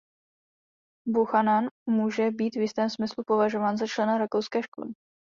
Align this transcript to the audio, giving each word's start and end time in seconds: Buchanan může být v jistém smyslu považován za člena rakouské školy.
Buchanan 1.07 1.67
může 1.89 2.31
být 2.31 2.55
v 2.55 2.59
jistém 2.61 2.89
smyslu 2.89 3.23
považován 3.27 3.77
za 3.77 3.87
člena 3.87 4.17
rakouské 4.17 4.63
školy. 4.63 4.93